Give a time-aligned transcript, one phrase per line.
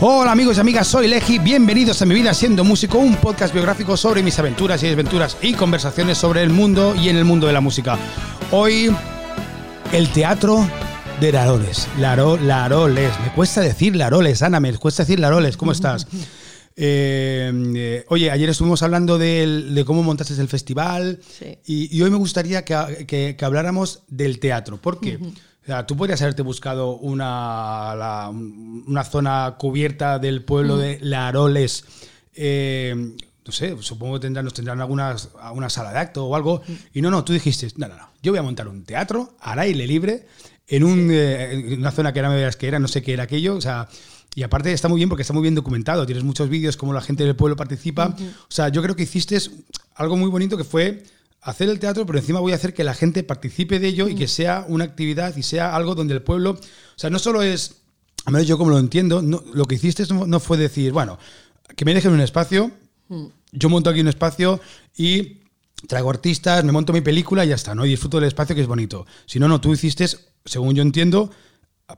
[0.00, 3.96] Hola amigos y amigas, soy Leji, bienvenidos a Mi Vida Siendo Músico, un podcast biográfico
[3.96, 7.54] sobre mis aventuras y desventuras y conversaciones sobre el mundo y en el mundo de
[7.54, 7.98] la música.
[8.50, 8.94] Hoy,
[9.92, 10.68] el teatro
[11.20, 11.88] de Laroles.
[11.98, 16.06] Laro, Laroles, me cuesta decir Laroles, Ana, me cuesta decir Laroles, ¿cómo estás?
[16.78, 21.56] Eh, eh, oye, ayer estuvimos hablando de cómo montaste el festival Sí.
[21.64, 24.76] y, y hoy me gustaría que, que- que habláramos del teatro.
[24.78, 25.18] ¿Por qué?
[25.66, 31.84] O sea, tú podrías haberte buscado una, la- una zona cubierta del pueblo de Laroles.
[32.34, 32.94] eh,
[33.44, 36.62] no sé, supongo que tendrán, nos tendrán algunas, alguna sala de acto o algo.
[36.92, 39.60] Y no, no, tú dijiste, no, no, no, yo voy a montar un teatro al
[39.60, 40.26] aire libre
[40.66, 43.22] en, un, eh, en una zona que ahora me que era, no sé qué era
[43.24, 43.54] aquello.
[43.54, 43.88] O sea,
[44.34, 46.04] y aparte está muy bien porque está muy bien documentado.
[46.06, 48.16] Tienes muchos vídeos como la gente del pueblo participa.
[48.18, 49.38] O sea, yo creo que hiciste
[49.94, 51.04] algo muy bonito que fue
[51.42, 54.14] hacer el teatro, pero encima voy a hacer que la gente participe de ello y
[54.16, 56.58] que sea una actividad y sea algo donde el pueblo, o
[56.98, 57.76] sea, no solo es,
[58.24, 61.18] a menos yo como lo entiendo, no- lo que hiciste no, no fue decir, bueno,
[61.76, 62.70] que me dejen un espacio,
[63.52, 64.60] yo monto aquí un espacio
[64.96, 65.42] y
[65.86, 67.86] traigo artistas, me monto mi película y ya está, ¿no?
[67.86, 69.06] Y disfruto del espacio que es bonito.
[69.26, 70.06] Si no, no, tú hiciste,
[70.44, 71.30] según yo entiendo,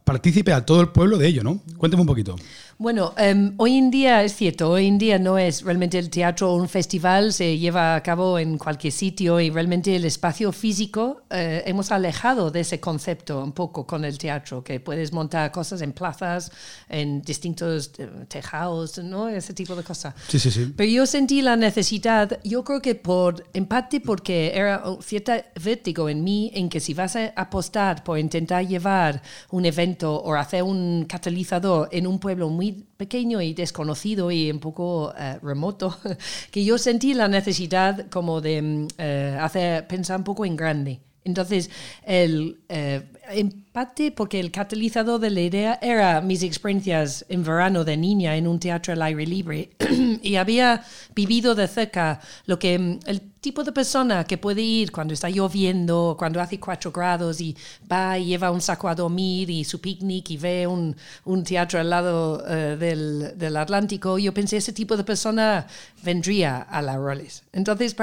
[0.05, 1.63] partícipe a todo el pueblo de ello, ¿no?
[1.79, 2.37] Cuéntame un poquito.
[2.81, 6.53] Bueno, em, hoy en día es cierto, hoy en día no es realmente el teatro
[6.53, 11.23] o un festival, se lleva a cabo en cualquier sitio y realmente el espacio físico
[11.29, 15.83] eh, hemos alejado de ese concepto un poco con el teatro, que puedes montar cosas
[15.83, 16.53] en plazas,
[16.89, 19.29] en distintos eh, tejados, ¿no?
[19.29, 20.15] Ese tipo de cosas.
[20.29, 20.73] Sí, sí, sí.
[20.77, 25.33] Pero yo sentí la necesidad, yo creo que por en parte porque era un cierto
[25.61, 30.33] vértigo en mí en que si vas a apostar por intentar llevar un evento o
[30.35, 35.97] hacer un catalizador en un pueblo muy pequeño y desconocido y un poco eh, remoto,
[36.51, 41.01] que yo sentí la necesidad como de mm, eh, hacer pensar un poco en grande.
[41.25, 41.71] Entonces,
[42.05, 47.85] el, eh, en parte porque el catalizador de la idea era mis experiencias en verano
[47.85, 49.71] de niña en un teatro al aire libre
[50.21, 50.83] y había
[51.15, 55.31] vivido de cerca lo que mm, el tipo de persona que puede ir cuando está
[55.31, 57.57] lloviendo, cuando hace cuatro grados y
[57.91, 61.79] va y lleva un saco a dormir y su picnic y ve un, un teatro
[61.79, 65.67] al lado eh, del, del Atlántico, yo pensé ese tipo de persona
[66.03, 67.45] vendría a la Rolles.
[67.53, 67.95] Entonces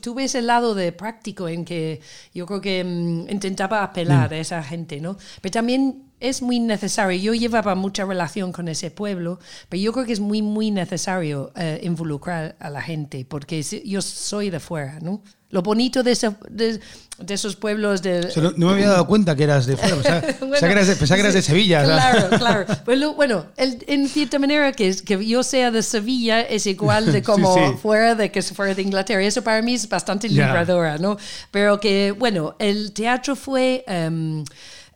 [0.00, 2.00] tuve ese lado de práctico en que
[2.34, 5.16] yo creo que mm, intentaba apelar a esa gente, ¿no?
[5.40, 7.18] Pero también es muy necesario.
[7.18, 9.38] Yo llevaba mucha relación con ese pueblo,
[9.68, 14.02] pero yo creo que es muy, muy necesario eh, involucrar a la gente, porque yo
[14.02, 15.22] soy de fuera, ¿no?
[15.48, 16.78] Lo bonito de, ese- de,
[17.18, 18.20] de esos pueblos de...
[18.20, 20.66] O sea, no, no me había dado cuenta que eras de fuera, pensaba, pensaba que,
[20.72, 21.84] eras de, pensaba que eras de Sevilla.
[21.86, 21.96] sea.
[22.12, 22.66] Claro, claro.
[22.84, 27.10] Pues lo- bueno, el- en cierta manera que, que yo sea de Sevilla es igual
[27.10, 27.76] de como Sí, sí.
[27.82, 29.22] fuera de que fuera de Inglaterra.
[29.24, 30.46] Eso para mí es bastante Ya.
[30.46, 31.16] liberadora, ¿no?
[31.50, 33.82] Pero que, bueno, el teatro fue...
[33.88, 34.44] em,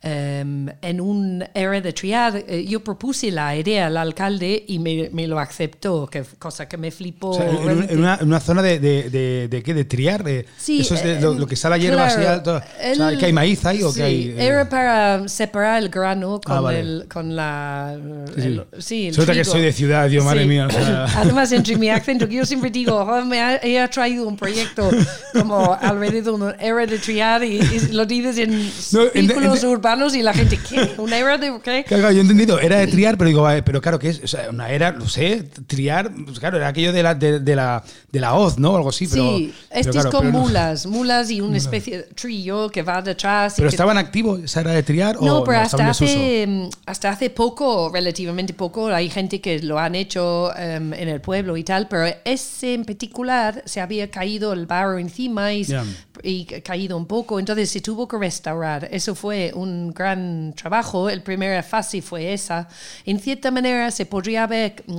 [0.04, 5.08] em, en un era de triar, eh, yo propuse la idea al alcalde y me,
[5.12, 7.30] me lo aceptó, que, cosa que me flipó.
[7.30, 7.96] O sea, en, en realmente.
[7.96, 11.02] una, en una zona de, de, de, de qué, de triar, de, Sí, eso es
[11.02, 12.56] de, eh, lo, lo que sale la hierba así claro, alto.
[12.56, 14.28] O sea, el- ¿que hay maíz ahí o sí, que hay?
[14.28, 14.46] eh?
[14.46, 16.80] Era para separar el grano con, Ah, vale.
[16.80, 17.96] el, con la...
[18.36, 18.46] Sí, sí.
[18.46, 20.48] el- sí, el nota que soy de ciudad, yo, madre Sí.
[20.48, 21.04] mía, o sea.
[21.16, 24.90] Además, entre mi acento, que yo siempre digo, "Oh, me ha, he traído un proyecto
[25.32, 28.50] como alrededor de una era de triar y, y lo dices en
[28.92, 30.94] No, en- círculos en- y la gente, ¿qué?
[30.98, 31.84] ¿Una era de qué?
[31.84, 34.20] Claro, claro, yo he entendido, era de triar, pero digo, pero claro, que es?
[34.24, 37.56] O sea, una era, no sé, triar, pues claro, era aquello de la, de, de
[37.56, 38.74] la, de la hoz, ¿no?
[38.76, 39.36] Algo así, pero.
[39.36, 42.82] sí, este claro, es con pero no- mulas, mulas y una especie de trillo que
[42.82, 43.54] va detrás.
[43.54, 46.46] y ¿Pero que- estaban activos esa era de triar o No, pero estaban hasta hace,
[46.46, 51.20] mm, hasta hace poco, relativamente poco, hay gente que lo han hecho em, en el
[51.20, 55.84] pueblo y tal, pero ese en particular se había caído el barro encima y, Ya.
[56.22, 58.88] y caído un poco, entonces se tuvo que restaurar.
[58.90, 61.10] Eso fue un gran trabajo.
[61.10, 62.68] La primera fase fue esa.
[63.04, 64.98] En cierta manera se podría haber mm,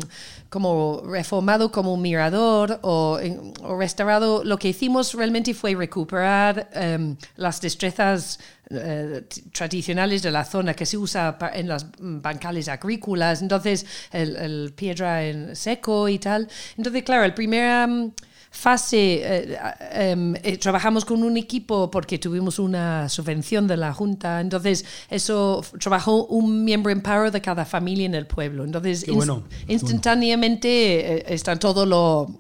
[0.50, 4.44] como reformado como un mirador o, en- o restaurado.
[4.44, 9.24] Lo que hicimos realmente fue recuperar em, las destrezas eh,
[9.54, 14.74] tradicionales de la zona que se usa en las mm, bancales agrícolas, entonces el, el
[14.76, 16.48] piedra en seco y tal.
[16.78, 18.12] Entonces, claro, el primer mm,
[18.56, 19.58] fase eh,
[19.92, 25.62] em, eh, trabajamos con un equipo porque tuvimos una subvención de la Junta, entonces eso
[25.80, 28.64] trabajó un miembro en paro de cada familia en el pueblo.
[28.64, 31.88] Entonces, bueno, inst- instantáneamente eh, están todas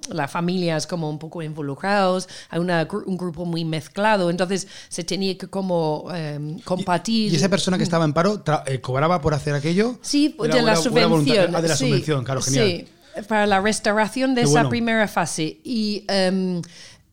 [0.09, 5.37] las familias como un poco involucrados, hay una un grupo muy mezclado, entonces se tenía
[5.37, 7.31] que como em, compartir.
[7.31, 9.97] ¿Y esa persona que estaba en paro eh, cobraba por hacer aquello?
[10.01, 11.55] Sí, Era de la subvención.
[11.55, 12.67] Ah, de la sí, subvención, claro, genial.
[12.67, 12.87] Sí,
[13.27, 14.69] para la restauración de Qué esa bueno.
[14.69, 15.59] primera fase.
[15.63, 16.61] Y, em,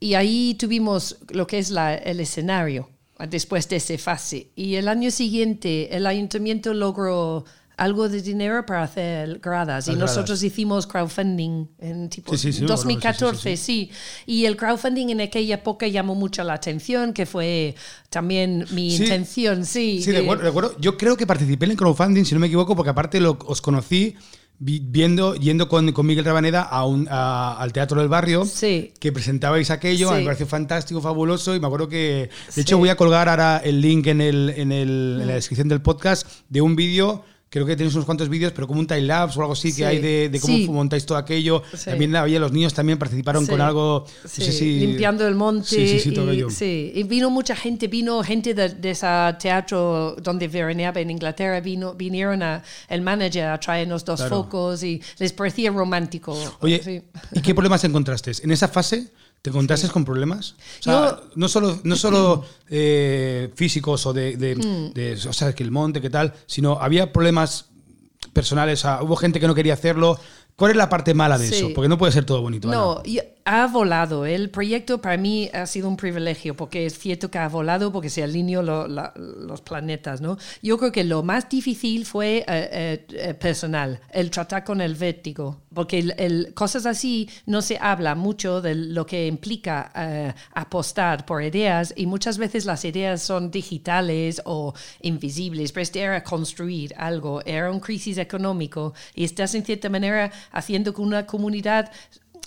[0.00, 2.88] y ahí tuvimos lo que es la- el escenario.
[3.28, 4.48] después de esa fase.
[4.56, 7.44] Y el año siguiente el ayuntamiento logró
[7.76, 9.86] algo de dinero para hacer gradas.
[9.86, 13.90] y nosotros hicimos crowdfunding en tipo 2014, sí,
[14.26, 17.76] Y el crowdfunding en aquella época llamó mucho la atención, que fue
[18.10, 20.02] también mi intención, sí.
[20.02, 22.90] Sí, de acuerdo, Yo creo que participé en el crowdfunding, si no me equivoco, porque
[22.90, 24.16] aparte lo, os conocí
[24.64, 28.44] viendo, yendo con, con Miguel Rabaneda a un, al Teatro del Barrio,
[29.00, 32.96] que presentabais aquello, me pareció fantástico, fabuloso, y me acuerdo que, de hecho, voy a
[32.96, 36.76] colgar ahora el link en, el, en, el, en la descripción del podcast de un
[36.76, 39.74] vídeo creo que tenéis unos cuantos vídeos, pero como un time lapse o algo así
[39.74, 41.62] que hay de, cómo montáis todo aquello.
[41.84, 44.06] También había los niños también participaron con algo,
[44.38, 45.66] limpiando el monte.
[45.66, 49.06] Sí, sí, todo y, Sí, y vino mucha gente, vino gente de, ese
[49.38, 55.02] teatro donde veraneaba en Inglaterra, vino, vinieron a, el manager a traernos dos focos y
[55.18, 56.34] les parecía romántico.
[56.60, 58.32] Oye, ¿y qué problemas encontraste?
[58.42, 59.08] En esa fase
[59.42, 60.54] ¿Te encontraste con problemas?
[60.80, 64.94] O sea, no solo, no solo eh, físicos o de, mm.
[64.94, 67.66] de, o sea, que el monte, qué tal, sino había problemas
[68.32, 68.84] personales.
[69.02, 70.18] hubo gente que no quería hacerlo.
[70.54, 71.70] ¿Cuál es la parte mala de eso?
[71.74, 72.68] Porque no puede ser todo bonito.
[72.68, 73.02] No,
[73.44, 74.26] ha volado.
[74.26, 78.10] El proyecto para mí ha sido un privilegio porque es cierto que ha volado porque
[78.10, 80.20] se alineó los planetas.
[80.20, 80.38] ¿no?
[80.62, 84.94] Yo creo que lo más difícil fue eh, eh, eh, personal, el tratar con el
[84.94, 89.90] vértigo, porque el, cosas así no se habla mucho de lo que implica
[90.54, 96.22] apostar por ideas y muchas veces las ideas son digitales o invisibles, pero este era
[96.22, 101.90] construir algo, era un crisis económico y estás en cierta manera haciendo que una comunidad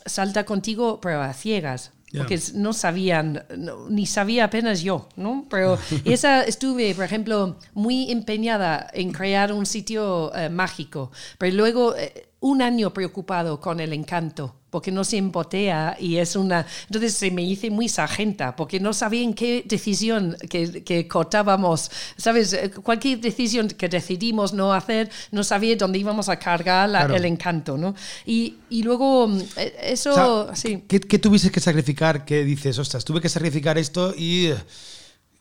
[0.05, 1.91] salta contigo, pero a ciegas.
[2.15, 3.43] Porque no sabían,
[3.89, 5.47] ni sabía apenas yo, ¿no?
[5.49, 11.93] Pero esa estuve, por ejemplo, muy empeñada en crear un sitio eh, mágico, pero luego
[11.97, 16.65] eh, un año preocupado con el encanto porque no se embotea y es una...
[16.87, 21.89] Entonces se me hice muy sargenta, porque no sabía en qué decisión que, que cortábamos,
[22.17, 22.55] ¿sabes?
[22.83, 27.95] Cualquier decisión que decidimos no hacer, no sabía dónde íbamos a cargar el encanto, ¿no?
[28.25, 30.53] Y, y luego eh, eso...
[30.53, 30.83] sí.
[30.89, 32.25] ¿qué, ¿qué, tuviste que sacrificar?
[32.25, 32.77] ¿Qué dices?
[32.77, 34.51] Ostras, tuve que sacrificar esto y...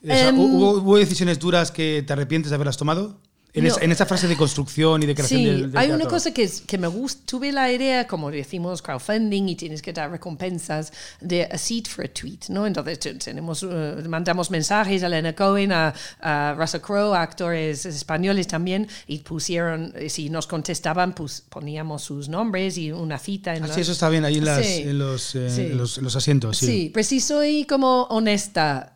[0.05, 3.19] Em, ¿hubo, ¿Hubo decisiones duras que te arrepientes de haberlas tomado?
[3.55, 6.51] En, esa, en, fase de construcción y de creación sí, del, hay una cosa que,
[6.67, 11.45] que me gusta, tuve la idea, como decimos, crowdfunding y tienes que dar recompensas de
[11.45, 12.67] a seed for a tweet, ¿no?
[12.67, 18.49] Entonces tenemos, uh, mandamos mensajes a Lena Cohen, a, a Russell Crowe, a actores españoles
[18.49, 23.55] también, y pusieron, si nos contestaban, pues poníamos sus nombres y una cita.
[23.55, 26.59] En ah, eso está bien ahí en, las, en, los, eh, los, los, asientos.
[26.59, 28.94] Sí, sí pero si soy como honesta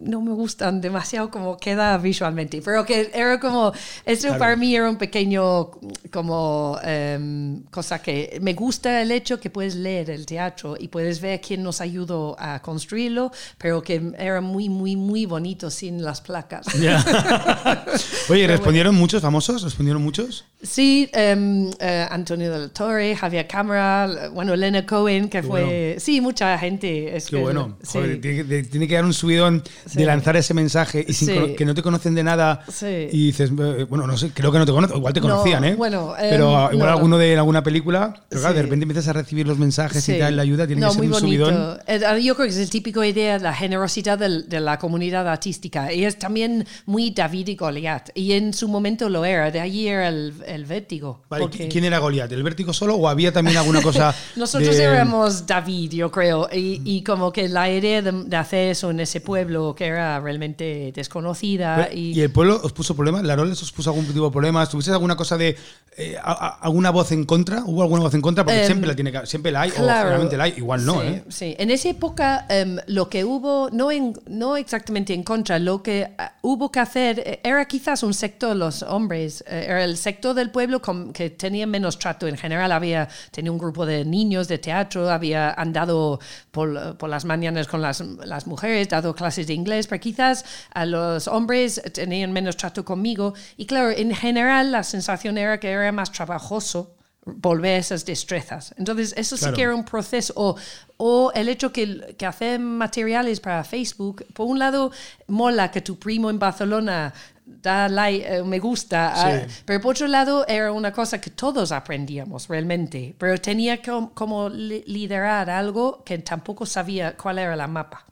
[0.00, 3.72] no me gustan demasiado como queda visualmente, pero que era como,
[4.04, 5.70] eso para mí era un pequeño
[6.10, 11.20] como em, cosa que me gusta el hecho que puedes leer el teatro y puedes
[11.20, 16.20] ver quién nos ayudó a construirlo, pero que era muy, muy, muy bonito sin las
[16.20, 16.66] placas.
[18.28, 19.62] Oye, ¿respondieron muchos famosos?
[19.62, 20.44] ¿Respondieron muchos?
[20.62, 21.70] Sí, um,
[22.10, 27.16] Antonio de la Torre, Javier Cámara, bueno, Elena Cohen, que fue, sí, mucha gente.
[27.16, 31.64] Es Qué bueno, tiene, que dar un subidón de lanzar ese mensaje y sin que
[31.64, 34.72] no te conocen de nada y dices, eh, bueno, no sé, creo que no te
[34.72, 35.74] conocen, igual te conocían, ¿eh?
[35.74, 39.46] Bueno, pero em, igual alguno de alguna película, pero claro, de repente empiezas a recibir
[39.46, 41.78] los mensajes y tal, la ayuda, tiene que ser un subidón.
[41.86, 46.04] Eh, yo creo que es el típico idea, la generosidad de, la comunidad artística y
[46.04, 50.08] es también muy David y Goliat y en su momento lo era, de allí era
[50.08, 51.22] el el vértigo.
[51.70, 52.30] ¿Quién era Goliat?
[52.32, 54.14] ¿El vértigo solo o había también alguna cosa?
[54.36, 59.20] Nosotros éramos David, yo creo, y, como que la idea de, hacer eso en ese
[59.24, 61.88] pueblo que era realmente desconocida.
[61.92, 63.24] y, el pueblo os puso problemas?
[63.24, 64.68] ¿Laroles os puso algún tipo de problemas?
[64.68, 65.56] ¿Tuviste alguna cosa de.
[65.96, 67.62] Eh, alguna voz en contra?
[67.64, 68.44] ¿Hubo alguna voz en contra?
[68.44, 71.06] Porque em, siempre, la tiene siempre la hay, o realmente la hay, igual no, sí,
[71.06, 71.24] ¿eh?
[71.28, 75.82] Sí, en esa época em, lo que hubo, no, en, no exactamente en contra, lo
[75.82, 80.34] que ah, hubo que hacer eh, era quizás un sector, los hombres, era el sector
[80.34, 80.80] de pueblo
[81.12, 82.72] que tenía menos trato en general.
[82.72, 87.82] Había tenido un grupo de niños de teatro, había andado por, por las mañanas con
[87.82, 92.84] las, las, mujeres, dado clases de inglés, pero quizás a los hombres tenían menos trato
[92.84, 93.34] conmigo.
[93.56, 96.94] Y claro, en general la sensación era que era más trabajoso
[97.24, 98.74] volver esas destrezas.
[98.76, 100.32] Entonces, eso sí que era un proceso.
[100.36, 100.56] O,
[100.96, 104.92] o el hecho que, que hacer materiales para Facebook, por un lado,
[105.26, 107.12] mola que tu primo en Barcelona
[107.46, 109.12] da like, eh, me gusta.
[109.14, 113.14] Ah, pero por otro lado, era una cosa que todos aprendíamos realmente.
[113.18, 113.80] Pero tenía
[114.14, 118.04] como liderar algo que tampoco sabía cuál era la mapa.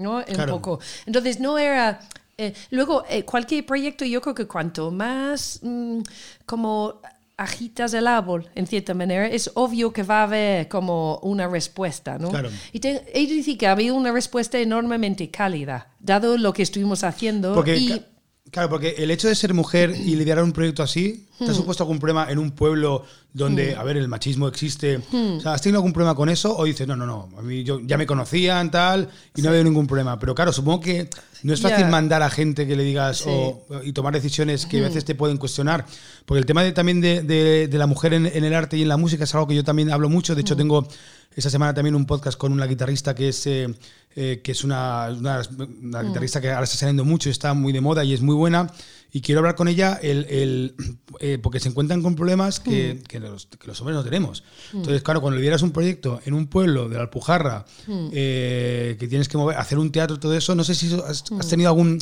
[0.00, 0.16] ¿No?
[0.16, 0.80] Un poco.
[1.06, 2.00] Entonces, no era.
[2.36, 6.00] Eh, luego, eh, cualquier proyecto, yo creo que cuanto más mm,
[6.46, 6.94] como
[7.36, 12.18] agitas el árbol, en cierta manera, es obvio que va a haber como una respuesta,
[12.18, 12.28] ¿no?
[12.30, 12.50] Claro.
[12.72, 17.02] Y te, de decir que ha habido una respuesta enormemente cálida, dado lo que estuvimos
[17.02, 17.54] haciendo.
[17.54, 18.04] Porque, y, ca-
[18.50, 21.46] claro, porque el hecho de ser mujer y liderar un proyecto así, Hmm.
[21.46, 23.02] ¿te ha supuesto algún problema en un pueblo
[23.32, 24.98] donde, a ver, el machismo existe?
[25.10, 25.38] Hmm.
[25.38, 26.54] O sea, ¿has tenido algún problema con eso?
[26.54, 29.64] O dices, no, no, no, a mí yo, ya me conocían, tal, y no había
[29.64, 30.18] ningún problema.
[30.18, 31.08] Pero claro, supongo que
[31.42, 33.30] no es fácil mandar a gente que le digas Sí.
[33.30, 33.32] Hmm.
[33.32, 35.86] o- y tomar decisiones que a veces te pueden cuestionar.
[36.26, 38.82] Porque el tema de, también de, de- de la mujer en, en el arte y
[38.82, 40.34] en la música es algo que yo también hablo mucho.
[40.34, 40.36] Hmm.
[40.36, 40.86] De hecho, tengo
[41.34, 43.72] esta semana también un podcast con una guitarrista que es, eh,
[44.16, 45.42] eh, que es una, una-
[45.82, 48.34] una guitarrista que ahora está saliendo mucho y está muy de moda y es muy
[48.34, 48.70] buena.
[49.12, 50.74] Y quiero hablar con ella el, el,
[51.20, 54.42] eh, porque se encuentran con problemas que, que los, que los hombres no tenemos.
[54.72, 59.36] Entonces, claro, cuando lideras un proyecto en un pueblo de la Alpujarra, que tienes que
[59.36, 61.98] mover, hacer un teatro, todo eso, no sé si has, has tenido algún...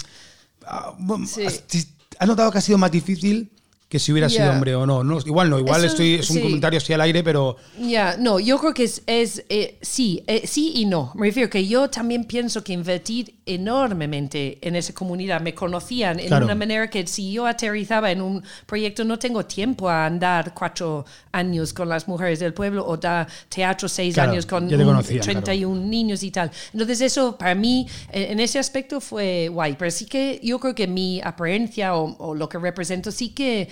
[0.66, 0.94] ah,
[1.26, 1.44] Sí.
[1.46, 1.62] has,
[2.18, 3.52] has notado que ha sido más difícil
[3.88, 4.50] que si hubiera sido Ya.
[4.52, 5.02] hombre o no.
[5.02, 6.42] no igual no, igual Eso, estoy, es un sí.
[6.42, 7.56] comentario así al aire, pero...
[7.80, 11.10] Ya, no, yo creo que es, es eh, sí, eh, sí y no.
[11.14, 15.40] Me refiero que yo también pienso que invertir enormemente en esa comunidad.
[15.40, 16.44] Me conocían en Claro.
[16.44, 21.04] una manera que si yo aterrizaba en un proyecto no tengo tiempo a andar cuatro
[21.32, 25.20] años con las mujeres del pueblo o dar teatro seis Claro, años con un conocían,
[25.22, 26.50] 31 niños y tal.
[26.72, 29.76] Entonces eso para mí eh, en ese aspecto fue guay.
[29.78, 33.68] Pero sí que yo creo que mi apariencia o, o lo que represento sí que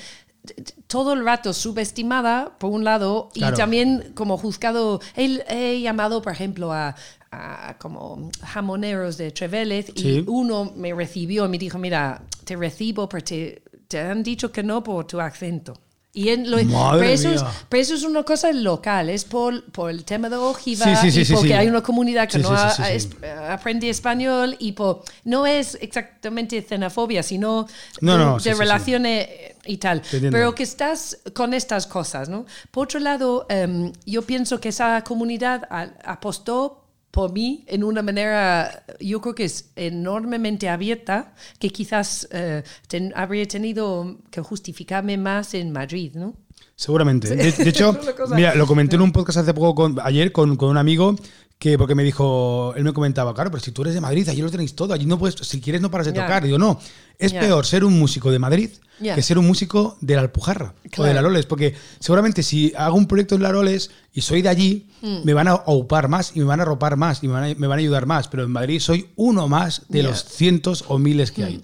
[0.86, 3.54] todo el rato subestimada, por un lado, Claro.
[3.54, 5.00] y también como juzgado.
[5.16, 6.94] He, he llamado, por ejemplo, a,
[7.30, 10.08] a como jamoneros de Trevélez Sí.
[10.20, 14.50] y uno me recibió y me dijo, mira, te recibo, pero te, te han dicho
[14.52, 15.74] que no por tu acento.
[16.14, 19.90] Y en lo, pero, eso es, pero eso es una cosa local, es por, por
[19.90, 22.54] el tema de ojiva Sí, sí, sí, y porque hay una comunidad que no
[22.88, 23.10] es-
[23.50, 27.66] aprende español y por, no es exactamente xenofobia, sino
[28.00, 29.28] No, de, no, de relaciones
[29.66, 30.00] y tal.
[30.02, 30.36] Te entiendo.
[30.36, 32.46] Pero que estás con estas cosas, ¿no?
[32.70, 38.02] Por otro lado, em, yo pienso que esa comunidad a- apostó por mí en una
[38.02, 45.16] manera, yo creo que es enormemente abierta, que quizás eh, ten- habría tenido que justificarme
[45.16, 46.34] más en Madrid, ¿no?
[46.74, 47.34] Seguramente.
[47.34, 47.98] De, de hecho,
[48.34, 51.16] mira, lo comenté en un podcast hace poco, con- ayer, con, con un amigo,
[51.58, 54.42] que porque me dijo, él me comentaba, claro, pero si tú eres de Madrid, allí
[54.42, 56.44] lo tenéis todo, allí no puedes, si quieres no paras de tocar.
[56.44, 56.78] Digo, no,
[57.18, 61.02] es peor ser un músico de Madrid que ser un músico de la Alpujarra o
[61.02, 64.48] de la Loles, porque seguramente si hago un proyecto en la Loles y soy de
[64.48, 65.24] allí, Mm.
[65.24, 67.54] me van a aupar más y me van a ropar más y me van a,
[67.54, 70.02] me van a ayudar más, pero en Madrid soy uno más de.
[70.02, 70.06] Mm.
[70.06, 71.62] los cientos o miles que hay.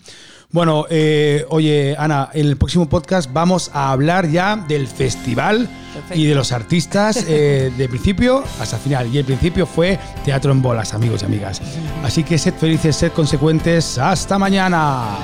[0.52, 6.18] Bueno, eh, oye, Ana, en el próximo podcast vamos a hablar ya del festival Perfecto.
[6.18, 9.08] y de los artistas eh, de principio hasta final.
[9.12, 11.62] Y el principio fue Teatro en Bolas, amigos y amigas.
[12.04, 13.96] Así que sed felices, sed consecuentes.
[13.96, 15.16] Hasta mañana.